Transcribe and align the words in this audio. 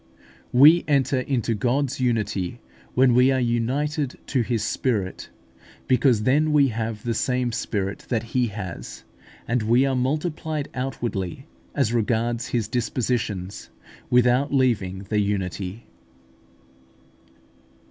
We 0.51 0.83
enter 0.87 1.19
into 1.19 1.53
God's 1.53 1.99
unity 1.99 2.59
when 2.95 3.13
we 3.13 3.29
are 3.29 3.39
united 3.39 4.17
to 4.25 4.41
His 4.41 4.63
Spirit, 4.63 5.29
because 5.87 6.23
then 6.23 6.51
we 6.51 6.69
have 6.69 7.03
the 7.03 7.13
same 7.13 7.51
Spirit 7.51 8.07
that 8.09 8.23
He 8.23 8.47
has; 8.47 9.03
and 9.47 9.61
we 9.61 9.85
are 9.85 9.95
multiplied 9.95 10.69
outwardly, 10.73 11.45
as 11.75 11.93
regards 11.93 12.47
His 12.47 12.67
dispositions, 12.67 13.69
without 14.09 14.51
leaving 14.51 15.03
the 15.09 15.19
unity. 15.19 15.85